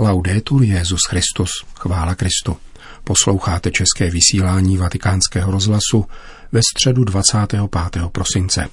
Laudetur 0.00 0.62
Jezus 0.62 1.00
Christus, 1.08 1.50
chvála 1.78 2.14
Kristu. 2.14 2.56
Posloucháte 3.04 3.70
české 3.70 4.10
vysílání 4.10 4.76
Vatikánského 4.76 5.52
rozhlasu 5.52 6.04
ve 6.52 6.60
středu 6.72 7.04
25. 7.04 7.62
prosince. 8.12 8.68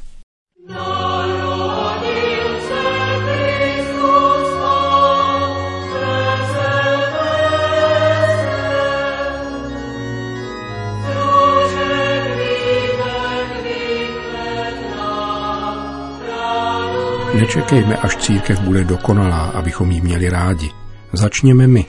Nečekejme, 17.33 17.97
až 17.97 18.15
církev 18.15 18.59
bude 18.59 18.83
dokonalá, 18.83 19.45
abychom 19.45 19.91
ji 19.91 20.01
měli 20.01 20.29
rádi. 20.29 20.86
Začněme 21.13 21.67
my, 21.67 21.85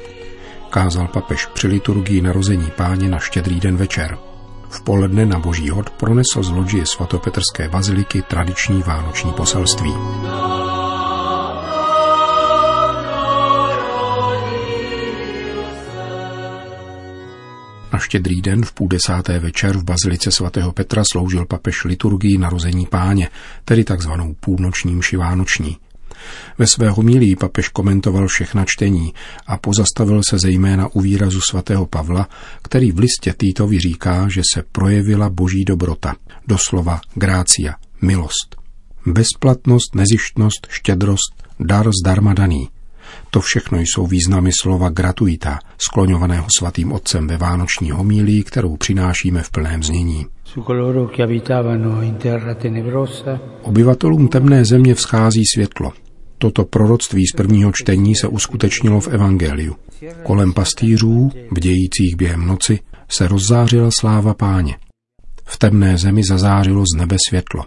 kázal 0.71 1.09
papež 1.09 1.47
při 1.47 1.67
liturgii 1.67 2.23
narození 2.23 2.71
páně 2.77 3.09
na 3.09 3.19
štědrý 3.19 3.61
den 3.61 3.77
večer. 3.77 4.19
V 4.69 4.83
poledne 4.83 5.27
na 5.27 5.39
boží 5.39 5.71
hod 5.71 5.91
pronesl 5.91 6.43
z 6.43 6.51
loďie 6.51 6.87
svatopetrské 6.87 7.69
baziliky 7.69 8.23
tradiční 8.23 8.83
vánoční 8.83 9.33
poselství. 9.33 9.93
Na 17.93 17.99
štědrý 17.99 18.43
den 18.43 18.65
v 18.65 18.73
půl 18.73 18.89
desáté 18.89 19.39
večer 19.39 19.77
v 19.77 19.85
bazilice 19.85 20.31
svatého 20.31 20.73
Petra 20.73 21.03
sloužil 21.13 21.47
papež 21.47 21.85
liturgii 21.85 22.39
narození 22.39 22.87
páně, 22.87 23.29
tedy 23.65 23.85
takzvanou 23.85 24.35
půlnoční 24.41 24.95
mši 24.95 25.17
vánoční. 25.17 25.77
Ve 26.59 26.67
své 26.67 26.91
homilii 26.91 27.37
papež 27.37 27.69
komentoval 27.69 28.27
všechna 28.27 28.65
čtení 28.67 29.15
a 29.47 29.57
pozastavil 29.57 30.21
se 30.31 30.39
zejména 30.39 30.89
u 30.93 31.01
výrazu 31.01 31.41
svatého 31.41 31.87
Pavla, 31.87 32.29
který 32.63 32.93
v 32.93 32.99
listě 32.99 33.35
Týtovi 33.37 33.81
říká, 33.81 34.29
že 34.29 34.43
se 34.55 34.63
projevila 34.73 35.31
boží 35.31 35.65
dobrota, 35.65 36.15
doslova 36.47 37.01
grácia, 37.15 37.75
milost. 38.03 38.57
Bezplatnost, 39.07 39.95
nezištnost, 39.95 40.67
štědrost, 40.71 41.43
dar 41.61 41.91
zdarma 42.03 42.35
daný– 42.35 42.69
to 43.31 43.41
všechno 43.41 43.79
jsou 43.79 44.07
významy 44.07 44.51
slova 44.61 44.89
gratuita, 44.89 45.59
skloňovaného 45.79 46.47
svatým 46.59 46.93
otcem 46.93 47.27
ve 47.27 47.37
vánoční 47.37 47.91
homílii, 47.91 48.43
kterou 48.43 48.77
přinášíme 48.77 49.43
v 49.43 49.51
plném 49.51 49.83
znění. 49.83 50.27
Obyvatelům 53.63 54.29
temné 54.29 54.65
země 54.65 54.95
vzchází 54.95 55.43
světlo. 55.55 55.93
Toto 56.39 56.65
proroctví 56.65 57.27
z 57.27 57.37
prvního 57.37 57.73
čtení 57.73 58.17
se 58.17 58.29
uskutečnilo 58.29 59.01
v 59.01 59.09
Evangeliu. 59.09 59.77
Kolem 60.23 60.53
pastýřů, 60.53 61.31
bdějících 61.53 62.17
během 62.17 62.47
noci, 62.47 62.79
se 63.11 63.29
rozzářila 63.29 63.91
sláva 63.99 64.35
páně. 64.35 64.77
V 65.45 65.59
temné 65.59 65.99
zemi 65.99 66.23
zazářilo 66.29 66.85
z 66.95 66.99
nebe 66.99 67.17
světlo. 67.29 67.65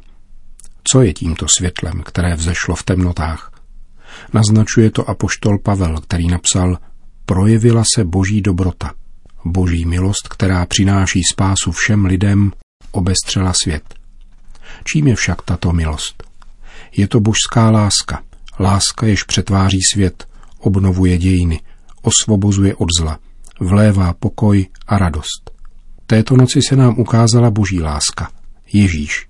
Co 0.92 1.02
je 1.02 1.14
tímto 1.14 1.46
světlem, 1.58 2.02
které 2.06 2.36
vzešlo 2.36 2.76
v 2.76 2.84
temnotách? 2.84 3.52
Naznačuje 4.34 4.92
to 4.92 5.10
apoštol 5.10 5.60
Pavel, 5.60 5.98
který 5.98 6.28
napsal 6.28 6.78
Projevila 7.26 7.84
se 7.96 8.04
boží 8.04 8.42
dobrota, 8.42 8.94
boží 9.46 9.86
milost, 9.86 10.28
která 10.30 10.66
přináší 10.66 11.22
spásu 11.32 11.72
všem 11.72 12.06
lidem, 12.06 12.52
obestřela 12.92 13.54
svět. 13.64 13.84
Čím 14.84 15.08
je 15.08 15.16
však 15.16 15.42
tato 15.42 15.72
milost? 15.72 16.24
Je 16.98 17.08
to 17.08 17.20
božská 17.20 17.72
láska, 17.72 18.24
láska, 18.62 19.08
jež 19.08 19.24
přetváří 19.24 19.80
svět, 19.94 20.28
obnovuje 20.60 21.18
dějiny, 21.18 21.60
osvobozuje 22.02 22.76
od 22.76 22.88
zla, 23.00 23.20
vlévá 23.60 24.14
pokoj 24.14 24.68
a 24.88 24.98
radost. 24.98 25.52
Této 26.08 26.38
noci 26.38 26.62
se 26.62 26.76
nám 26.76 27.00
ukázala 27.00 27.52
boží 27.52 27.82
láska, 27.82 28.32
Ježíš. 28.74 29.28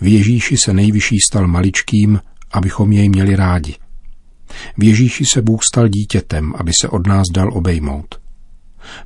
V 0.00 0.06
Ježíši 0.06 0.56
se 0.56 0.72
nejvyšší 0.72 1.16
stal 1.28 1.46
maličkým, 1.46 2.20
abychom 2.52 2.92
jej 2.92 3.08
měli 3.08 3.36
rádi. 3.36 3.74
V 4.78 4.84
Ježíši 4.84 5.24
se 5.32 5.42
Bůh 5.42 5.60
stal 5.70 5.88
dítětem, 5.88 6.52
aby 6.56 6.72
se 6.80 6.88
od 6.88 7.06
nás 7.06 7.26
dal 7.32 7.56
obejmout. 7.56 8.20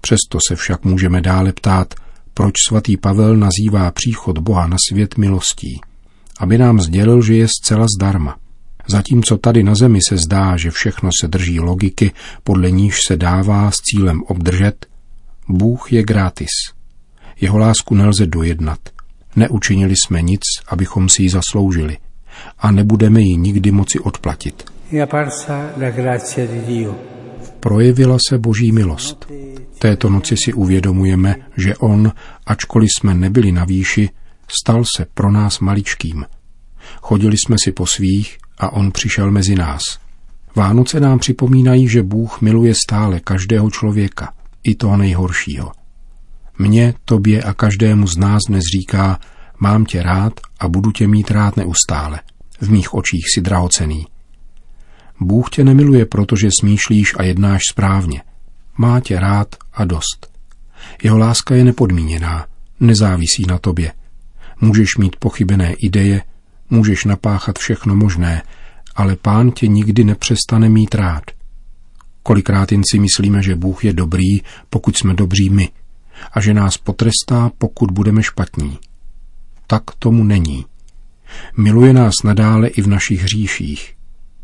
Přesto 0.00 0.38
se 0.48 0.56
však 0.56 0.84
můžeme 0.84 1.20
dále 1.20 1.52
ptát, 1.52 1.94
proč 2.34 2.54
svatý 2.68 2.96
Pavel 2.96 3.36
nazývá 3.36 3.90
příchod 3.90 4.38
Boha 4.38 4.66
na 4.66 4.76
svět 4.88 5.18
milostí, 5.18 5.80
aby 6.38 6.58
nám 6.58 6.80
sdělil, 6.80 7.22
že 7.22 7.34
je 7.34 7.48
zcela 7.48 7.86
zdarma. 7.98 8.36
Zatímco 8.88 9.36
tady 9.36 9.62
na 9.62 9.74
zemi 9.74 9.98
se 10.08 10.16
zdá, 10.16 10.56
že 10.56 10.70
všechno 10.70 11.10
se 11.20 11.28
drží 11.28 11.60
logiky, 11.60 12.12
podle 12.44 12.70
níž 12.70 12.98
se 13.06 13.16
dává 13.16 13.70
s 13.70 13.76
cílem 13.76 14.22
obdržet, 14.22 14.86
Bůh 15.48 15.92
je 15.92 16.02
gratis. 16.02 16.50
Jeho 17.40 17.58
lásku 17.58 17.94
nelze 17.94 18.26
dojednat. 18.26 18.78
Neučinili 19.36 19.94
jsme 19.96 20.22
nic, 20.22 20.42
abychom 20.68 21.08
si 21.08 21.22
ji 21.22 21.30
zasloužili 21.30 21.98
a 22.58 22.70
nebudeme 22.70 23.20
ji 23.20 23.36
nikdy 23.36 23.70
moci 23.70 23.98
odplatit. 23.98 24.64
Projevila 27.60 28.16
se 28.28 28.38
boží 28.38 28.72
milost. 28.72 29.26
Této 29.78 30.10
noci 30.10 30.36
si 30.36 30.52
uvědomujeme, 30.52 31.34
že 31.56 31.76
on, 31.76 32.12
ačkoliv 32.46 32.88
jsme 32.98 33.14
nebyli 33.14 33.52
na 33.52 33.64
výši, 33.64 34.10
stal 34.60 34.84
se 34.96 35.06
pro 35.14 35.30
nás 35.32 35.60
maličkým. 35.60 36.24
Chodili 37.02 37.36
jsme 37.36 37.56
si 37.64 37.72
po 37.72 37.86
svých 37.86 38.38
a 38.58 38.72
on 38.72 38.92
přišel 38.92 39.30
mezi 39.30 39.54
nás. 39.54 39.82
Vánoce 40.56 41.00
nám 41.00 41.18
připomínají, 41.18 41.88
že 41.88 42.02
Bůh 42.02 42.40
miluje 42.40 42.74
stále 42.86 43.20
každého 43.20 43.70
člověka, 43.70 44.32
i 44.62 44.74
toho 44.74 44.96
nejhoršího. 44.96 45.72
Mně, 46.58 46.94
tobě 47.04 47.42
a 47.42 47.54
každému 47.54 48.06
z 48.06 48.16
nás 48.16 48.42
dnes 48.48 48.62
říká, 48.76 49.20
mám 49.58 49.84
tě 49.84 50.02
rád 50.02 50.40
a 50.60 50.68
budu 50.68 50.90
tě 50.90 51.08
mít 51.08 51.30
rád 51.30 51.56
neustále. 51.56 52.20
V 52.60 52.70
mých 52.70 52.94
očích 52.94 53.24
si 53.34 53.40
drahocený. 53.40 54.06
Bůh 55.20 55.50
tě 55.50 55.64
nemiluje, 55.64 56.06
protože 56.06 56.48
smýšlíš 56.60 57.14
a 57.18 57.22
jednáš 57.22 57.62
správně. 57.70 58.22
Má 58.78 59.00
tě 59.00 59.20
rád 59.20 59.56
a 59.72 59.84
dost. 59.84 60.30
Jeho 61.02 61.18
láska 61.18 61.54
je 61.54 61.64
nepodmíněná, 61.64 62.46
nezávisí 62.80 63.44
na 63.48 63.58
tobě. 63.58 63.92
Můžeš 64.60 64.96
mít 64.96 65.16
pochybené 65.16 65.72
ideje, 65.72 66.22
můžeš 66.70 67.04
napáchat 67.04 67.58
všechno 67.58 67.96
možné, 67.96 68.42
ale 68.96 69.16
pán 69.16 69.50
tě 69.50 69.66
nikdy 69.66 70.04
nepřestane 70.04 70.68
mít 70.68 70.94
rád. 70.94 71.22
Kolikrát 72.22 72.72
jen 72.72 72.82
si 72.90 72.98
myslíme, 72.98 73.42
že 73.42 73.56
Bůh 73.56 73.84
je 73.84 73.92
dobrý, 73.92 74.40
pokud 74.70 74.96
jsme 74.96 75.14
dobří 75.14 75.50
my, 75.50 75.68
a 76.32 76.40
že 76.40 76.54
nás 76.54 76.78
potrestá, 76.78 77.50
pokud 77.58 77.90
budeme 77.90 78.22
špatní. 78.22 78.78
Tak 79.66 79.82
tomu 79.98 80.24
není. 80.24 80.66
Miluje 81.56 81.92
nás 81.92 82.14
nadále 82.24 82.68
i 82.68 82.82
v 82.82 82.86
našich 82.86 83.22
hříších. 83.22 83.94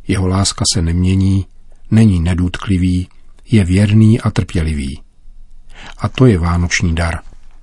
Jeho 0.09 0.27
láska 0.27 0.65
se 0.75 0.83
nemění, 0.83 1.47
není 1.91 2.21
nedůtklivý, 2.21 3.09
je 3.51 3.65
věrný 3.65 4.21
a 4.21 4.31
trpělivý. 4.31 5.01
A 5.99 6.09
to 6.09 6.27
je 6.27 6.39
vánoční 6.39 6.95
dar. 6.95 7.19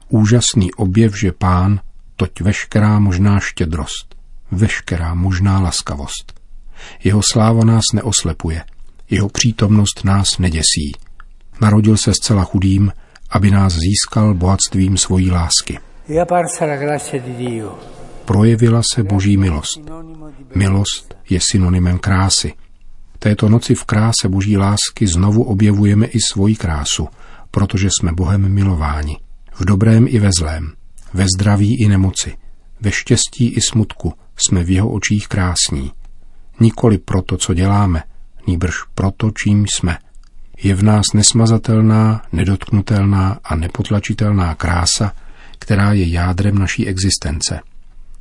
Úžasný 0.09 0.74
objev, 0.74 1.19
že 1.19 1.31
pán, 1.31 1.80
toť 2.16 2.42
veškerá 2.42 3.00
možná 3.00 3.40
štědrost, 3.40 4.16
veškerá 4.52 5.14
možná 5.14 5.60
laskavost. 5.60 6.40
Jeho 7.04 7.22
sláva 7.32 7.66
nás 7.66 7.84
neoslepuje, 7.94 8.64
jeho 9.10 9.30
přítomnost 9.30 10.02
nás 10.04 10.38
neděsí. 10.38 10.92
Narodil 11.62 11.98
se 11.98 12.14
zcela 12.14 12.44
chudým, 12.44 12.92
aby 13.30 13.52
nás 13.52 13.74
získal 13.74 14.34
bohatstvím 14.34 14.98
svojí 14.98 15.32
lásky. 15.32 15.80
Projevila 18.26 18.82
se 18.94 19.04
boží 19.04 19.38
milost. 19.38 19.80
Milost 20.56 21.16
je 21.30 21.40
synonymem 21.52 22.00
krásy. 22.00 22.54
Této 23.20 23.50
noci 23.50 23.76
v 23.76 23.84
kráse 23.84 24.30
boží 24.30 24.58
lásky 24.58 25.08
znovu 25.08 25.44
objevujeme 25.44 26.06
i 26.06 26.18
svoji 26.31 26.56
krásu, 26.56 27.07
protože 27.51 27.90
jsme 27.92 28.12
Bohem 28.13 28.54
milováni. 28.54 29.18
V 29.54 29.66
dobrém 29.66 30.06
i 30.10 30.19
ve 30.19 30.30
zlém, 30.40 30.74
ve 31.13 31.25
zdraví 31.36 31.81
i 31.81 31.88
nemoci, 31.88 32.38
ve 32.81 32.92
štěstí 32.92 33.50
i 33.50 33.62
smutku 33.62 34.14
jsme 34.38 34.64
v 34.64 34.70
jeho 34.70 34.90
očích 34.90 35.28
krásní. 35.28 35.92
Nikoli 36.60 36.98
proto, 36.98 37.38
co 37.38 37.54
děláme, 37.54 38.04
nýbrž 38.48 38.76
proto, 38.96 39.31
čím 39.31 39.66
jsme. 39.68 39.98
Je 40.64 40.76
v 40.76 40.84
nás 40.84 41.06
nesmazatelná, 41.14 42.22
nedotknutelná 42.31 43.40
a 43.44 43.56
nepotlačitelná 43.56 44.56
krása, 44.56 45.14
která 45.60 45.94
je 45.94 46.10
jádrem 46.10 46.58
naší 46.58 46.88
existence. 46.88 47.60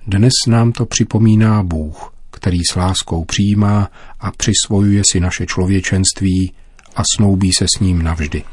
Dnes 0.07 0.33
nám 0.49 0.73
to 0.73 0.87
připomíná 0.87 1.63
Bůh, 1.63 2.15
který 2.31 2.59
s 2.71 2.77
láskou 2.77 3.25
přijímá 3.25 3.91
a 4.21 4.31
přisvojuje 4.31 5.03
si 5.11 5.21
naše 5.21 5.47
člověčenství 5.47 6.53
a 6.97 7.03
snoubí 7.17 7.53
se 7.53 7.65
s 7.77 7.81
ním 7.81 8.03
navždy. 8.03 8.45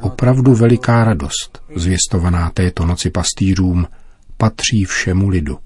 Opravdu 0.00 0.54
veliká 0.54 1.04
radost, 1.04 1.62
zvěstovaná 1.76 2.50
této 2.50 2.86
noci 2.86 3.10
pastýřům, 3.10 3.86
patří 4.36 4.84
všemu 4.84 5.28
lidu. 5.28 5.58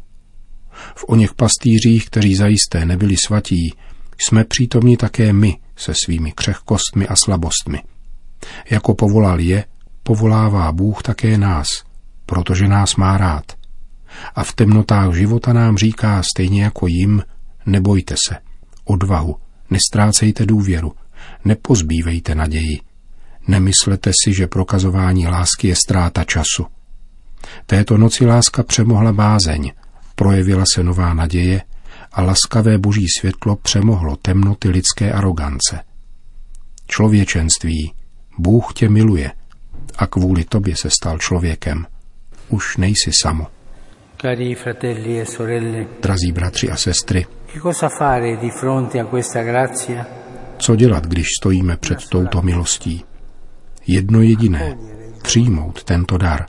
V 0.96 1.04
o 1.08 1.16
něch 1.16 1.34
pastýřích, 1.34 2.06
kteří 2.06 2.34
zajisté 2.34 2.84
nebyli 2.86 3.14
svatí, 3.26 3.74
jsme 4.18 4.44
přítomni 4.44 4.96
také 4.96 5.32
my 5.32 5.58
se 5.76 5.92
svými 6.04 6.32
křehkostmi 6.32 7.08
a 7.08 7.16
slabostmi. 7.16 7.82
Jako 8.70 8.94
povolal 8.94 9.40
je, 9.40 9.64
povolává 10.02 10.72
Bůh 10.72 11.02
také 11.02 11.38
nás, 11.38 11.66
protože 12.26 12.68
nás 12.68 12.96
má 12.96 13.18
rád. 13.18 13.44
A 14.34 14.44
v 14.44 14.52
temnotách 14.52 15.14
života 15.14 15.52
nám 15.52 15.76
říká 15.76 16.22
stejně 16.34 16.62
jako 16.62 16.86
jim, 16.86 17.22
nebojte 17.66 18.14
se, 18.28 18.36
odvahu, 18.84 19.36
nestrácejte 19.70 20.46
důvěru, 20.46 20.92
nepozbývejte 21.44 22.34
naději. 22.34 22.80
Nemyslete 23.48 24.10
si, 24.24 24.34
že 24.34 24.46
prokazování 24.46 25.26
lásky 25.26 25.68
je 25.68 25.76
ztráta 25.76 26.24
času. 26.24 26.66
Této 27.66 27.98
noci 27.98 28.26
láska 28.26 28.62
přemohla 28.62 29.12
bázeň, 29.12 29.72
projevila 30.14 30.64
se 30.74 30.82
nová 30.82 31.14
naděje 31.14 31.62
a 32.12 32.22
laskavé 32.22 32.78
boží 32.78 33.06
světlo 33.20 33.56
přemohlo 33.56 34.16
temnoty 34.16 34.68
lidské 34.68 35.12
arogance. 35.12 35.80
Člověčenství, 36.86 37.92
Bůh 38.38 38.72
tě 38.74 38.88
miluje 38.88 39.30
a 39.98 40.06
kvůli 40.06 40.44
tobě 40.44 40.76
se 40.76 40.90
stal 40.90 41.18
člověkem. 41.18 41.86
Už 42.48 42.76
nejsi 42.76 43.10
samo. 43.22 43.46
Cari 44.20 44.54
fratelli 44.54 45.20
e 45.20 45.26
sorelle, 45.26 45.86
Drazí 46.02 46.32
bratři 46.32 46.70
a 46.70 46.76
sestry, 46.76 47.26
che 47.52 47.60
cosa 47.60 47.88
fare 47.88 48.36
di 48.36 48.50
fronte 48.50 49.00
a 49.00 49.04
questa 49.04 49.42
grazia? 49.42 50.06
co 50.58 50.76
dělat, 50.76 51.06
když 51.06 51.26
stojíme 51.40 51.76
před 51.76 51.98
touto 52.08 52.42
milostí? 52.42 53.04
Jedno 53.86 54.22
jediné, 54.22 54.78
přijmout 55.22 55.84
tento 55.84 56.18
dar. 56.18 56.46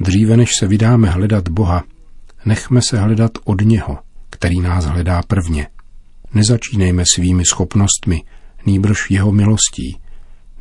Dříve 0.00 0.36
než 0.36 0.50
se 0.58 0.66
vydáme 0.66 1.10
hledat 1.10 1.48
Boha, 1.48 1.84
nechme 2.44 2.80
se 2.82 2.98
hledat 2.98 3.32
od 3.44 3.60
něho, 3.60 3.98
který 4.30 4.60
nás 4.60 4.84
hledá 4.84 5.22
prvně. 5.22 5.68
Nezačínejme 6.34 7.04
svými 7.14 7.44
schopnostmi, 7.44 8.22
nýbrž 8.66 9.10
jeho 9.10 9.32
milostí, 9.32 10.00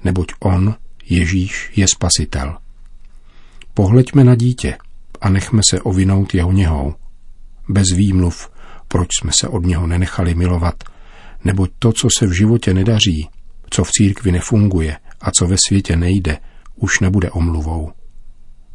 neboť 0.04 0.32
on, 0.40 0.76
Ježíš, 1.06 1.72
je 1.76 1.88
spasitel. 1.88 2.58
Pohleďme 3.74 4.24
na 4.24 4.36
dítě 4.36 4.78
a 5.22 5.30
nechme 5.30 5.62
se 5.70 5.82
ovinout 5.82 6.34
jeho 6.34 6.52
něhou. 6.52 6.96
Bez 7.70 7.86
výmluv, 7.96 8.50
proč 8.88 9.08
jsme 9.20 9.32
se 9.32 9.48
od 9.48 9.66
něho 9.66 9.88
nenechali 9.88 10.36
milovat, 10.36 10.84
neboť 11.44 11.72
to, 11.80 11.92
co 11.92 12.08
se 12.18 12.28
v 12.28 12.32
životě 12.32 12.74
nedaří, 12.74 13.30
co 13.70 13.84
v 13.84 13.92
církvi 13.92 14.32
nefunguje 14.32 14.98
a 15.24 15.32
co 15.32 15.48
ve 15.48 15.56
světě 15.68 15.96
nejde, 15.96 16.38
už 16.76 17.00
nebude 17.00 17.32
omluvou. 17.32 17.92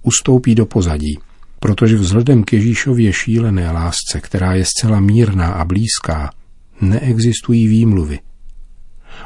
Ustoupí 0.02 0.54
do 0.54 0.66
pozadí, 0.66 1.18
protože 1.60 1.96
vzhledem 1.96 2.44
k 2.44 2.52
Ježíšově 2.52 3.12
šílené 3.12 3.70
lásce, 3.70 4.20
která 4.20 4.54
je 4.54 4.64
zcela 4.64 5.00
mírná 5.00 5.46
a 5.46 5.64
blízká, 5.64 6.30
neexistují 6.80 7.68
výmluvy. 7.68 8.18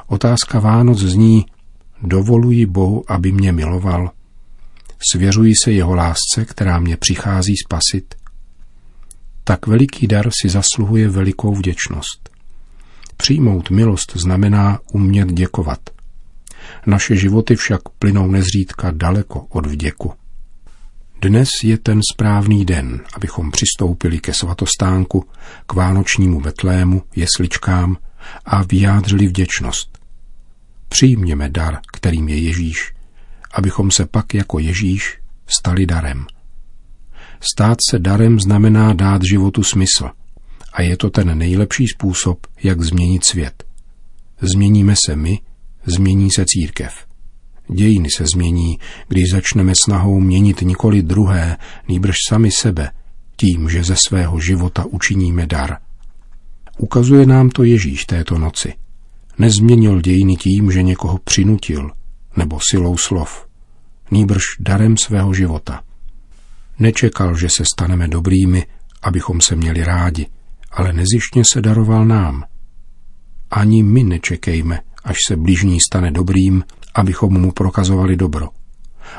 Otázka 0.06 0.60
Vánoc 0.60 0.98
zní, 0.98 1.46
dovoluji 2.02 2.66
Bohu, 2.66 3.12
aby 3.12 3.32
mě 3.32 3.52
miloval, 3.52 4.10
svěřuji 5.12 5.54
se 5.64 5.72
jeho 5.72 5.94
lásce, 5.94 6.44
která 6.44 6.78
mě 6.78 6.96
přichází 6.96 7.54
spasit. 7.66 8.14
Tak 9.44 9.66
veliký 9.66 10.06
dar 10.06 10.30
si 10.42 10.48
zasluhuje 10.48 11.08
velikou 11.08 11.54
vděčnost. 11.54 12.30
Přijmout 13.16 13.70
milost 13.70 14.12
znamená 14.16 14.78
umět 14.92 15.32
děkovat. 15.32 15.78
Naše 16.86 17.16
životy 17.16 17.56
však 17.56 17.88
plynou 17.98 18.30
nezřídka 18.30 18.90
daleko 18.90 19.46
od 19.48 19.66
vděku. 19.66 20.12
Dnes 21.22 21.48
je 21.64 21.78
ten 21.78 22.00
správný 22.12 22.64
den, 22.64 23.00
abychom 23.14 23.50
přistoupili 23.50 24.20
ke 24.20 24.34
svatostánku, 24.34 25.24
k 25.66 25.72
vánočnímu 25.72 26.40
betlému, 26.40 27.02
jesličkám 27.16 27.96
a 28.44 28.62
vyjádřili 28.62 29.26
vděčnost. 29.26 29.98
Přijměme 30.88 31.48
dar, 31.48 31.78
kterým 31.92 32.28
je 32.28 32.38
Ježíš, 32.38 32.92
abychom 33.54 33.90
se 33.90 34.06
pak 34.06 34.34
jako 34.34 34.58
Ježíš 34.58 35.18
stali 35.46 35.86
darem. 35.86 36.26
Stát 37.52 37.78
se 37.90 37.98
darem 37.98 38.40
znamená 38.40 38.92
dát 38.92 39.22
životu 39.30 39.62
smysl 39.62 40.10
a 40.72 40.82
je 40.82 40.96
to 40.96 41.10
ten 41.10 41.38
nejlepší 41.38 41.84
způsob, 41.94 42.46
jak 42.62 42.82
změnit 42.82 43.26
svět. 43.26 43.64
Změníme 44.40 44.94
se 45.06 45.16
my, 45.16 45.38
změní 45.87 46.31
se 46.31 46.44
církev. 46.46 46.93
Dějiny 47.75 48.08
se 48.17 48.25
změní, 48.34 48.79
když 49.08 49.25
začneme 49.32 49.73
snahou 49.84 50.20
měnit 50.20 50.61
nikoli 50.61 51.02
druhé, 51.02 51.56
nýbrž 51.88 52.17
sami 52.29 52.50
sebe, 52.50 52.90
tím, 53.37 53.69
že 53.69 53.84
ze 53.84 53.96
svého 53.96 54.40
života 54.40 54.84
učiníme 54.90 55.46
dar. 55.46 55.76
Ukazuje 56.79 57.26
nám 57.26 57.50
to 57.50 57.64
Ježíš 57.64 58.05
této 58.05 58.38
noci. 58.38 58.75
Nezměnil 59.38 60.00
dějiny 60.00 60.37
tím, 60.37 60.73
že 60.73 60.82
někoho 60.82 61.19
přinutil, 61.19 61.90
nebo 62.37 62.58
silou 62.70 62.96
slov, 62.96 63.46
nýbrž 64.11 64.43
darem 64.61 64.96
svého 64.96 65.34
života. 65.34 65.82
Nečekal, 66.79 67.37
že 67.37 67.49
se 67.56 67.64
staneme 67.75 68.08
dobrými, 68.08 68.67
abychom 69.02 69.40
se 69.40 69.56
měli 69.56 69.84
rádi, 69.84 70.26
ale 70.73 70.93
nezištně 70.93 71.44
se 71.44 71.61
daroval 71.61 72.05
nám. 72.05 72.44
Ani 73.52 73.82
my 73.82 74.02
nečekejme, 74.02 74.81
až 75.04 75.16
se 75.28 75.37
blížní 75.37 75.81
stane 75.81 76.10
dobrým, 76.10 76.64
abychom 76.94 77.40
mu 77.40 77.52
prokazovali 77.52 78.16
dobro. 78.16 78.49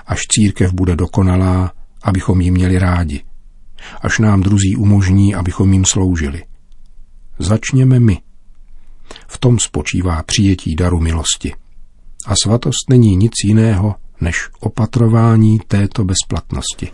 Až 0.06 0.22
církev 0.22 0.74
bude 0.74 0.96
dokonalá, 0.96 1.72
abychom 2.04 2.42
ji 2.42 2.52
měli 2.52 2.80
rádi. 2.80 3.24
Až 4.02 4.20
nám 4.20 4.42
druzí 4.42 4.76
umožní, 4.76 5.36
abychom 5.36 5.74
jim 5.74 5.86
sloužili. 5.86 6.44
Začněme 7.40 8.00
my. 8.00 8.22
V 9.28 9.38
tom 9.38 9.60
spočívá 9.60 10.24
přijetí 10.24 10.76
daru 10.76 11.00
milosti. 11.00 11.54
A 12.26 12.36
svatost 12.36 12.90
není 12.90 13.16
nic 13.16 13.32
jiného, 13.46 13.96
než 14.22 14.50
opatrování 14.60 15.60
této 15.68 16.06
bezplatnosti. 16.06 16.92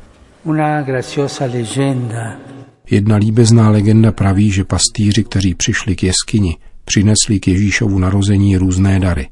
Jedna 2.92 3.15
líbezná 3.15 3.69
legenda 3.69 4.12
praví, 4.12 4.51
že 4.51 4.63
pastýři, 4.63 5.24
kteří 5.24 5.56
přišli 5.56 5.95
k 5.95 6.03
jeskyni, 6.03 6.57
přinesli 6.89 7.39
k 7.39 7.47
Ježíšovu 7.47 8.00
narození 8.00 8.57
různé 8.57 9.00
dary. 9.00 9.30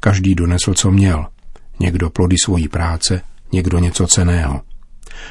Každý 0.00 0.34
donesl, 0.34 0.74
co 0.74 0.90
měl. 0.90 1.26
Někdo 1.80 2.10
plody 2.10 2.36
svojí 2.44 2.68
práce, 2.68 3.20
někdo 3.52 3.78
něco 3.78 4.06
ceného. 4.06 4.60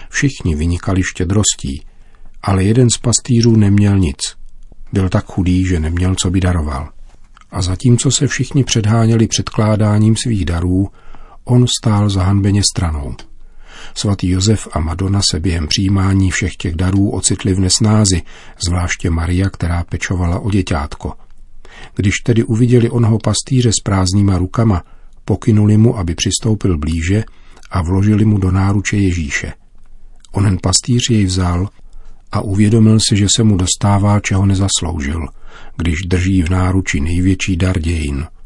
Všichni 0.10 0.56
vynikali 0.56 1.02
štědrostí, 1.04 1.86
ale 2.44 2.64
jeden 2.64 2.90
z 2.90 2.98
pastýřů 2.98 3.56
neměl 3.56 4.00
nic. 4.00 4.18
Byl 4.94 5.10
tak 5.10 5.26
chudý, 5.26 5.66
že 5.66 5.80
neměl, 5.80 6.16
co 6.16 6.30
by 6.30 6.40
daroval. 6.40 6.90
A 7.52 7.62
zatímco 7.62 8.12
se 8.12 8.28
všichni 8.28 8.64
předháněli 8.64 9.28
předkládáním 9.28 10.16
svých 10.16 10.46
darů, 10.46 10.88
on 11.44 11.66
stál 11.82 12.10
zahanbeně 12.10 12.62
stranou. 12.74 13.16
Svatý 13.94 14.30
Josef 14.30 14.68
a 14.72 14.80
Madonna 14.80 15.22
se 15.32 15.40
během 15.40 15.68
přijímání 15.68 16.32
všech 16.32 16.56
těch 16.56 16.76
darů 16.76 17.10
ocitli 17.10 17.54
v 17.54 17.60
nesnázi, 17.60 18.22
zvláště 18.68 19.10
Maria, 19.10 19.50
která 19.50 19.84
pečovala 19.84 20.40
o 20.40 20.52
děťátko. 20.52 21.27
Když 21.96 22.16
tedy 22.16 22.44
uviděli 22.44 22.90
onho 22.90 23.20
pastýře 23.20 23.72
s 23.72 23.84
prázdnýma 23.84 24.38
rukama, 24.38 24.84
pokynuli 25.26 25.78
mu, 25.78 25.98
aby 25.98 26.16
přistoupil 26.16 26.78
blíže 26.78 27.24
a 27.72 27.82
vložili 27.82 28.26
mu 28.26 28.38
do 28.38 28.52
náruče 28.52 28.98
Ježíše. 28.98 29.54
Onen 30.32 30.58
pastýř 30.64 31.10
jej 31.10 31.26
vzal 31.26 31.70
a 32.32 32.42
uvědomil 32.42 32.98
si, 33.10 33.18
že 33.18 33.28
se 33.36 33.44
mu 33.44 33.58
dostává, 33.58 34.20
čeho 34.20 34.46
nezasloužil, 34.46 35.28
když 35.78 36.00
drží 36.08 36.42
v 36.42 36.50
náruči 36.50 37.00
největší 37.00 37.58
dar 37.58 37.80
dějin– 37.80 38.26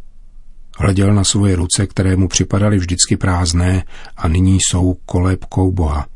Hleděl 0.82 1.14
na 1.14 1.24
svoje 1.24 1.56
ruce, 1.56 1.88
které 1.88 2.16
mu 2.16 2.28
připadaly 2.28 2.78
vždycky 2.78 3.18
prázdné 3.18 3.84
a 4.18 4.28
nyní 4.28 4.58
jsou 4.62 4.94
kolébkou 5.06 5.72
Boha. 5.72 6.08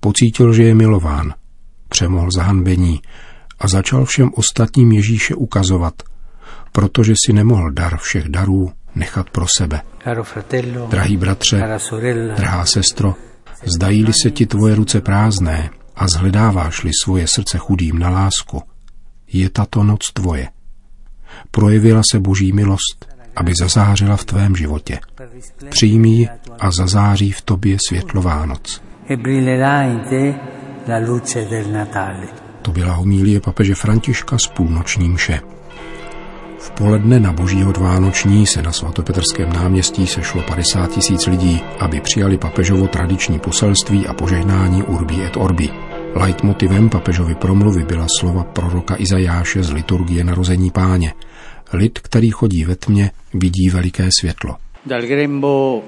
Pocítil, 0.00 0.52
že 0.52 0.62
je 0.62 0.74
milován, 0.74 1.34
přemohl 1.88 2.28
zahanbení 2.36 3.00
a 3.58 3.68
začal 3.68 4.04
všem 4.04 4.30
ostatním 4.34 4.92
Ježíše 4.92 5.34
ukazovat, 5.34 5.94
protože 6.72 7.14
si 7.26 7.32
nemohl 7.32 7.70
dar 7.70 7.96
všech 7.96 8.28
darů 8.28 8.72
nechat 8.94 9.30
pro 9.30 9.46
sebe. 9.56 9.80
Drahý 10.90 11.16
bratře, 11.16 11.78
drahá 12.36 12.64
sestro, 12.66 13.14
zdají-li 13.64 14.12
se 14.22 14.30
ti 14.30 14.46
tvoje 14.46 14.74
ruce 14.74 15.00
prázdné 15.00 15.70
a 15.96 16.08
zhledáváš-li 16.08 16.90
svoje 17.02 17.26
srdce 17.26 17.58
chudým 17.58 17.98
na 17.98 18.10
lásku, 18.10 18.62
je 19.32 19.50
tato 19.50 19.82
noc 19.82 20.12
tvoje. 20.12 20.48
Projevila 21.50 22.02
se 22.12 22.20
boží 22.20 22.52
milost 22.52 23.18
aby 23.38 23.52
zazářila 23.60 24.16
v 24.16 24.24
tvém 24.24 24.56
životě. 24.56 24.98
Přijmi 25.68 26.08
ji 26.08 26.28
a 26.60 26.70
zazáří 26.70 27.32
v 27.32 27.40
tobě 27.42 27.76
světlo 27.88 28.22
Vánoc. 28.22 28.82
To 32.68 32.72
byla 32.72 32.92
homílie 32.92 33.40
papeže 33.40 33.74
Františka 33.74 34.38
z 34.38 34.46
půlnoční 34.46 35.08
mše. 35.08 35.40
V 36.58 36.70
poledne 36.70 37.20
na 37.20 37.32
boží 37.32 37.62
hod 37.62 37.76
Vánoční 37.76 38.46
se 38.46 38.62
na 38.62 38.72
svatopetrském 38.72 39.52
náměstí 39.52 40.06
sešlo 40.06 40.42
50 40.42 40.90
tisíc 40.90 41.26
lidí, 41.26 41.60
aby 41.80 42.00
přijali 42.00 42.38
papežovo 42.38 42.88
tradiční 42.88 43.38
poselství 43.38 44.06
a 44.06 44.14
požehnání 44.14 44.82
Urbi 44.82 45.24
et 45.24 45.36
Orbi. 45.36 45.68
Leitmotivem 46.14 46.88
papežovy 46.88 47.34
promluvy 47.34 47.84
byla 47.84 48.06
slova 48.18 48.44
proroka 48.44 48.94
Izajáše 48.98 49.62
z 49.62 49.70
liturgie 49.72 50.24
narození 50.24 50.70
páně. 50.70 51.14
Lid, 51.72 51.98
který 51.98 52.30
chodí 52.30 52.64
ve 52.64 52.76
tmě, 52.76 53.10
vidí 53.34 53.70
veliké 53.70 54.08
světlo. 54.20 54.56
Dal 54.86 55.02
grembo 55.02 55.82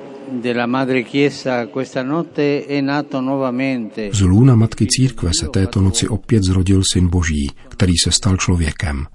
Z 4.12 4.20
lůna 4.20 4.54
Matky 4.54 4.86
Církve 4.86 5.30
se 5.40 5.48
této 5.48 5.80
noci 5.80 6.08
opět 6.08 6.42
zrodil 6.44 6.82
Syn 6.92 7.08
Boží, 7.08 7.50
který 7.68 7.92
se 8.04 8.12
stal 8.12 8.36
člověkem. 8.36 9.06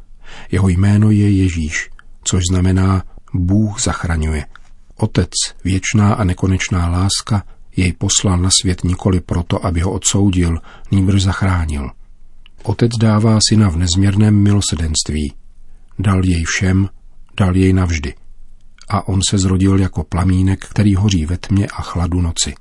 Jeho 0.51 0.69
jméno 0.69 1.11
je 1.11 1.29
Ježíš, 1.29 1.89
což 2.23 2.43
znamená 2.51 3.03
Bůh 3.33 3.81
zachraňuje. 3.81 4.45
Otec, 4.97 5.29
věčná 5.63 6.13
a 6.13 6.23
nekonečná 6.23 6.89
láska, 6.89 7.43
jej 7.77 7.93
poslal 7.93 8.37
na 8.37 8.49
svět 8.61 8.83
nikoli 8.83 9.19
proto, 9.19 9.65
aby 9.65 9.81
ho 9.81 9.91
odsoudil, 9.91 10.59
nýbrž 10.91 11.23
zachránil. 11.23 11.91
Otec 12.63 12.91
dává 13.01 13.39
syna 13.49 13.69
v 13.69 13.77
nezměrném 13.77 14.43
milosedenství. 14.43 15.33
Dal 15.99 16.25
jej 16.25 16.43
všem, 16.43 16.89
dal 17.37 17.55
jej 17.55 17.73
navždy. 17.73 18.13
A 18.89 19.07
on 19.07 19.19
se 19.29 19.37
zrodil 19.37 19.79
jako 19.79 20.03
plamínek, 20.03 20.65
který 20.65 20.95
hoří 20.95 21.25
ve 21.25 21.37
tmě 21.37 21.67
a 21.67 21.81
chladu 21.81 22.21
noci. 22.21 22.53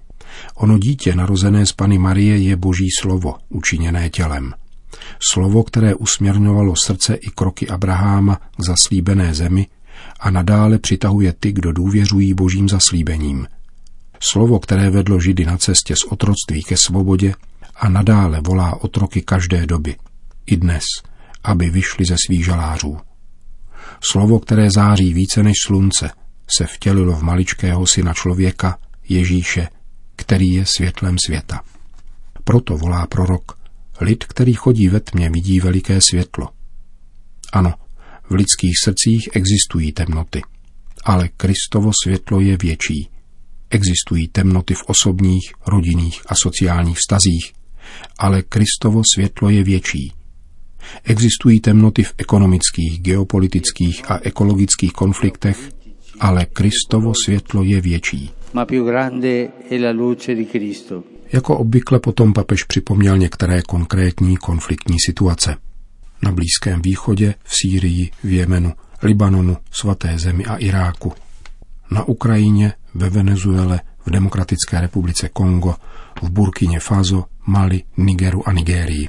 Ono 0.55 0.79
dítě 0.79 1.15
narozené 1.15 1.67
z 1.67 1.73
Pany 1.73 1.99
Marie 1.99 2.39
je 2.39 2.57
boží 2.57 2.89
slovo, 3.01 3.35
učiněné 3.49 4.11
tělem. 4.11 4.55
Slovo, 5.33 5.63
které 5.63 5.95
usměrňovalo 5.95 6.75
srdce 6.85 7.15
i 7.15 7.31
kroky 7.35 7.69
Abraháma 7.69 8.37
k 8.37 8.65
zaslíbené 8.65 9.35
zemi 9.35 9.67
a 10.21 10.31
nadále 10.31 10.79
přitahuje 10.79 11.33
ty, 11.41 11.53
kdo 11.53 11.73
důvěřují 11.73 12.35
božím 12.35 12.69
zaslíbením. 12.69 13.47
Slovo, 14.21 14.59
které 14.59 14.91
vedlo 14.91 15.21
Židy 15.21 15.45
na 15.45 15.59
cestě 15.59 15.97
z 15.97 16.05
otroctví 16.05 16.63
ke 16.63 16.77
svobodě 16.77 17.35
a 17.77 17.89
nadále 17.89 18.41
volá 18.41 18.83
otroky 18.83 19.23
každé 19.23 19.67
doby, 19.67 19.97
i 20.47 20.57
dnes, 20.57 20.85
aby 21.45 21.71
vyšli 21.71 22.05
ze 22.05 22.17
svých 22.27 22.45
žalářů. 22.45 22.99
Slovo, 24.01 24.39
které 24.39 24.69
září 24.71 25.15
více 25.15 25.43
než 25.43 25.55
slunce, 25.67 26.11
se 26.59 26.67
vtělilo 26.67 27.17
v 27.17 27.23
maličkého 27.23 27.87
syna 27.87 28.15
člověka, 28.15 28.79
Ježíše, 29.09 29.69
který 30.17 30.49
je 30.49 30.67
světlem 30.67 31.17
světa. 31.27 31.61
Proto 32.45 32.77
volá 32.77 33.07
prorok, 33.07 33.59
lid, 34.01 34.25
který 34.25 34.53
chodí 34.53 34.89
ve 34.89 35.01
tmě, 35.01 35.31
vidí 35.31 35.61
veliké 35.61 36.01
světlo. 36.01 36.49
Ano, 37.53 37.75
v 38.31 38.35
lidských 38.35 38.75
srdcích 38.85 39.29
existují 39.33 39.93
temnoty, 39.93 40.43
ale 41.05 41.29
Kristovo 41.29 41.91
světlo 42.05 42.41
je 42.41 42.57
větší. 42.57 43.09
Existují 43.71 44.29
temnoty 44.29 44.75
v 44.75 44.85
osobních, 44.87 45.53
rodinných 45.67 46.23
a 46.27 46.35
sociálních 46.35 46.99
vztazích, 46.99 47.53
ale 48.19 48.43
Kristovo 48.43 49.03
světlo 49.15 49.51
je 49.51 49.65
větší. 49.65 50.13
Existují 51.05 51.61
temnoty 51.61 52.03
v 52.03 52.15
ekonomických, 52.19 53.01
geopolitických 53.01 54.11
a 54.11 54.21
ekologických 54.23 54.93
konfliktech, 54.93 55.71
ale 56.21 56.47
Kristovo 56.47 57.13
světlo 57.25 57.63
je 57.63 57.81
větší. 57.81 58.31
Jako 61.33 61.59
obvykle 61.59 62.01
potom 62.01 62.33
papež 62.33 62.65
připomněl 62.65 63.19
některé 63.19 63.63
konkrétní 63.63 64.37
konfliktní 64.37 64.97
situace. 65.07 65.57
Na 66.23 66.33
Blízkém 66.33 66.83
východě, 66.83 67.35
v 67.45 67.55
Sýrii, 67.57 68.11
v 68.25 68.33
Jemenu, 68.33 68.73
Libanonu, 69.03 69.57
Svaté 69.71 70.19
zemi 70.19 70.45
a 70.45 70.57
Iráku. 70.57 71.13
Na 71.91 72.05
Ukrajině, 72.05 72.73
ve 72.95 73.11
Venezuele, 73.11 73.81
v 74.07 74.11
Demokratické 74.11 74.81
republice 74.81 75.29
Kongo, 75.29 75.75
v 76.23 76.31
Burkině 76.31 76.81
Faso, 76.81 77.25
Mali, 77.47 77.83
Nigeru 77.97 78.49
a 78.49 78.53
Nigérii. 78.53 79.09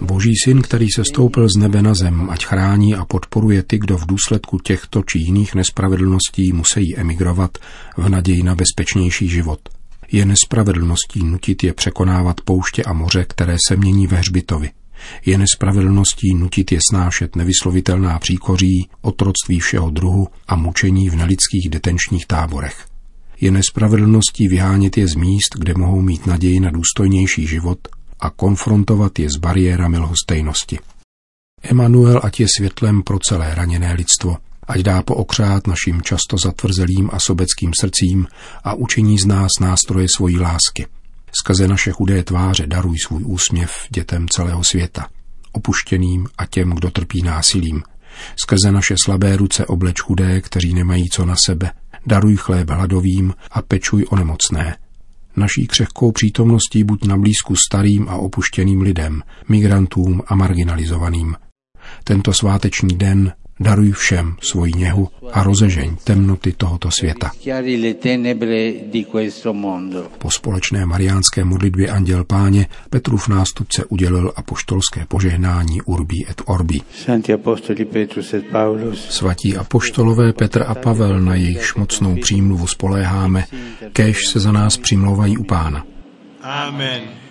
Boží 0.00 0.32
syn, 0.44 0.62
který 0.62 0.86
se 0.96 1.02
stoupil 1.04 1.48
z 1.48 1.56
nebe 1.56 1.82
na 1.82 1.94
zem, 1.94 2.30
ať 2.30 2.44
chrání 2.44 2.94
a 2.94 3.04
podporuje 3.04 3.62
ty, 3.62 3.78
kdo 3.78 3.98
v 3.98 4.06
důsledku 4.06 4.58
těchto 4.58 5.02
či 5.02 5.18
jiných 5.18 5.54
nespravedlností 5.54 6.52
musí 6.52 6.96
emigrovat 6.96 7.58
v 7.96 8.08
naději 8.08 8.42
na 8.42 8.54
bezpečnější 8.54 9.28
život. 9.28 9.60
Je 10.12 10.24
nespravedlností 10.24 11.24
nutit 11.24 11.64
je 11.64 11.72
překonávat 11.72 12.40
pouště 12.40 12.82
a 12.82 12.92
moře, 12.92 13.26
které 13.28 13.56
se 13.68 13.76
mění 13.76 14.06
ve 14.06 14.16
hřbitovi. 14.16 14.70
Je 15.26 15.38
nespravedlností 15.38 16.34
nutit 16.34 16.72
je 16.72 16.78
snášet 16.90 17.36
nevyslovitelná 17.36 18.18
příkoří, 18.18 18.88
otroctví 19.00 19.60
všeho 19.60 19.90
druhu 19.90 20.28
a 20.48 20.56
mučení 20.56 21.10
v 21.10 21.16
nelidských 21.16 21.68
detenčních 21.70 22.26
táborech. 22.26 22.86
Je 23.40 23.50
nespravedlností 23.50 24.48
vyhánět 24.48 24.96
je 24.96 25.08
z 25.08 25.14
míst, 25.14 25.54
kde 25.58 25.74
mohou 25.74 26.00
mít 26.00 26.26
naději 26.26 26.60
na 26.60 26.70
důstojnější 26.70 27.46
život 27.46 27.78
a 28.20 28.30
konfrontovat 28.30 29.18
je 29.18 29.30
s 29.30 29.36
bariérami 29.36 29.98
lhostejnosti. 29.98 30.78
Emanuel 31.62 32.20
ať 32.24 32.40
je 32.40 32.46
světlem 32.56 33.02
pro 33.02 33.18
celé 33.18 33.54
raněné 33.54 33.92
lidstvo, 33.92 34.36
ať 34.66 34.80
dá 34.80 35.02
pookřát 35.02 35.66
našim 35.66 36.02
často 36.02 36.36
zatvrzelým 36.38 37.10
a 37.12 37.20
sobeckým 37.20 37.72
srdcím 37.80 38.26
a 38.64 38.74
učiní 38.74 39.18
z 39.18 39.26
nás 39.26 39.50
nástroje 39.60 40.06
svojí 40.16 40.38
lásky. 40.38 40.86
Skrze 41.40 41.68
naše 41.68 41.90
chudé 41.90 42.22
tváře 42.22 42.66
daruj 42.66 42.96
svůj 43.06 43.22
úsměv 43.26 43.70
dětem 43.90 44.28
celého 44.28 44.64
světa, 44.64 45.08
opuštěným 45.52 46.26
a 46.38 46.46
těm, 46.46 46.70
kdo 46.70 46.90
trpí 46.90 47.22
násilím. 47.22 47.82
Skrze 48.42 48.72
naše 48.72 48.94
slabé 49.04 49.36
ruce 49.36 49.66
obleč 49.66 50.00
chudé, 50.00 50.40
kteří 50.40 50.74
nemají 50.74 51.08
co 51.08 51.26
na 51.26 51.34
sebe, 51.44 51.70
daruj 52.06 52.36
chléb 52.36 52.70
hladovým 52.70 53.34
a 53.50 53.62
pečuj 53.62 54.06
o 54.10 54.16
nemocné. 54.16 54.76
Naší 55.36 55.66
křehkou 55.66 56.12
přítomností 56.12 56.84
buď 56.84 57.04
na 57.04 57.16
blízku 57.16 57.56
starým 57.56 58.08
a 58.08 58.16
opuštěným 58.16 58.80
lidem, 58.80 59.22
migrantům 59.48 60.22
a 60.26 60.34
marginalizovaným. 60.34 61.36
Tento 62.04 62.32
sváteční 62.32 62.96
den 62.96 63.32
daruj 63.60 63.92
všem 63.92 64.36
svoji 64.40 64.72
něhu 64.76 65.08
a 65.32 65.42
rozežeň 65.42 65.96
temnoty 66.04 66.52
tohoto 66.52 66.90
světa. 66.90 67.30
chiari 67.42 67.76
le 67.76 67.94
tenebre 67.94 68.72
di 68.92 69.04
questo 69.04 69.54
mondo. 69.54 70.06
Po 70.18 70.30
společné 70.30 70.86
mariánské 70.86 71.44
modlitbě 71.44 71.88
Anděl 71.90 72.24
Páně 72.24 72.66
Petrův 72.90 73.28
nástupce 73.28 73.84
udělil 73.84 74.32
apoštolské 74.36 75.06
požehnání 75.08 75.82
Urbi 75.82 76.16
et 76.30 76.42
Orbi. 76.46 76.80
Santi 77.04 77.32
Apostoli 77.32 77.84
Petrus 77.84 78.34
et 78.34 78.44
Paulus, 78.46 79.06
Svatí 79.10 79.56
apoštolové 79.56 80.32
Petr 80.32 80.64
a 80.66 80.74
Pavel, 80.74 81.20
na 81.20 81.34
jejichž 81.34 81.74
mocnou 81.74 82.16
přímluvu 82.16 82.66
spoléháme, 82.66 83.44
kéž 83.92 84.26
se 84.26 84.40
za 84.40 84.52
nás 84.52 84.76
přimlouvají 84.76 85.38
u 85.38 85.44
Pána. 85.44 85.84
Amen. 86.42 87.23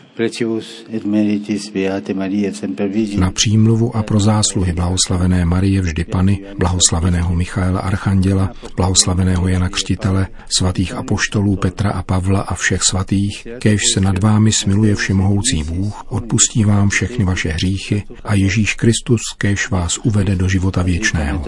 Na 3.17 3.31
přímluvu 3.31 3.95
a 3.95 4.03
pro 4.03 4.19
zásluhy 4.19 4.73
blahoslavené 4.73 5.45
Marie 5.45 5.81
vždy 5.81 6.03
Pany, 6.03 6.45
blahoslaveného 6.57 7.35
Michaela 7.35 7.79
Archanděla, 7.79 8.51
blahoslaveného 8.75 9.47
Jana 9.47 9.69
Křtitele, 9.69 10.27
svatých 10.57 10.93
apoštolů 10.93 11.55
Petra 11.55 11.91
a 11.91 12.03
Pavla 12.03 12.41
a 12.41 12.55
všech 12.55 12.83
svatých, 12.83 13.47
kéž 13.59 13.81
se 13.93 14.01
nad 14.01 14.23
vámi 14.23 14.51
smiluje 14.51 14.95
všemohoucí 14.95 15.63
Bůh, 15.63 16.03
odpustí 16.11 16.63
vám 16.63 16.89
všechny 16.89 17.25
vaše 17.25 17.49
hříchy 17.49 18.03
a 18.23 18.33
Ježíš 18.33 18.73
Kristus 18.73 19.21
kéž 19.37 19.69
vás 19.69 19.97
uvede 19.97 20.35
do 20.35 20.47
života 20.47 20.81
věčného. 20.81 21.43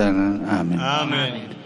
Amen. 0.49 0.81
Amen. 0.81 1.64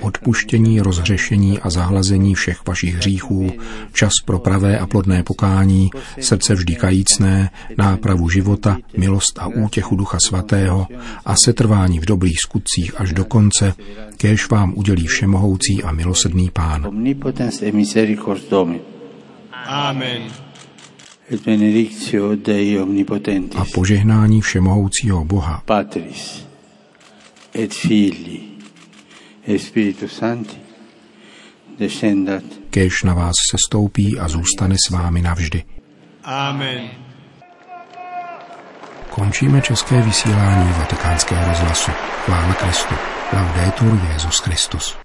Odpuštění, 0.00 0.80
rozhřešení 0.80 1.58
a 1.58 1.70
zahlazení 1.70 2.34
všech 2.34 2.66
vašich 2.66 2.94
hříchů, 2.94 3.52
čas 3.92 4.12
pro 4.24 4.38
pravé 4.38 4.78
a 4.78 4.86
plodné 4.86 5.22
pokání, 5.22 5.90
srdce 6.20 6.54
vždy 6.54 6.74
kajícné, 6.74 7.50
nápravu 7.78 8.28
života, 8.28 8.76
milost 8.96 9.38
a 9.38 9.46
útěchu 9.46 9.96
Ducha 9.96 10.18
Svatého 10.26 10.86
a 11.24 11.36
setrvání 11.36 11.98
v 12.00 12.06
dobrých 12.06 12.38
skutcích 12.40 13.00
až 13.00 13.12
do 13.12 13.24
konce, 13.24 13.74
kéž 14.16 14.48
vám 14.48 14.72
udělí 14.76 15.06
všemohoucí 15.06 15.82
a 15.82 15.92
milosrdný 15.92 16.50
Pán. 16.52 16.86
Amen. 19.66 20.22
et 21.30 21.44
benedictio 21.44 22.36
Dei 22.36 22.78
omnipotentis, 22.78 23.60
A 23.60 23.64
požehnání 23.74 24.40
všemohoucího 24.40 25.24
Boha, 25.24 25.62
Patris, 25.64 26.49
et 27.54 27.74
Filii, 27.74 28.58
et 29.46 29.58
Spiritus 29.58 30.12
Sancti, 30.12 30.56
descendat 31.78 32.60
kéž 32.70 33.02
na 33.02 33.14
vás 33.14 33.34
se 33.50 33.56
stoupí 33.68 34.18
a 34.18 34.28
zůstane 34.28 34.74
s 34.86 34.90
vámi 34.90 35.22
navždy. 35.22 35.64
Amen. 36.24 36.90
Končíme 39.10 39.62
české 39.62 40.02
vysílání 40.02 40.72
vatikánského 40.72 41.48
rozhlasu. 41.48 41.90
Chvála 42.24 42.54
Kristu. 42.54 42.94
Laudetur 43.32 44.00
Jezus 44.12 44.38
Christus. 44.38 44.96